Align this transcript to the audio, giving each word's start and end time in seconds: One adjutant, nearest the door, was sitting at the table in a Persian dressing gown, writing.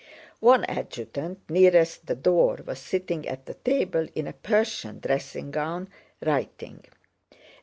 One 0.39 0.65
adjutant, 0.65 1.41
nearest 1.47 2.07
the 2.07 2.15
door, 2.15 2.61
was 2.65 2.79
sitting 2.79 3.27
at 3.27 3.45
the 3.45 3.53
table 3.53 4.07
in 4.15 4.25
a 4.25 4.33
Persian 4.33 4.97
dressing 4.99 5.51
gown, 5.51 5.89
writing. 6.25 6.83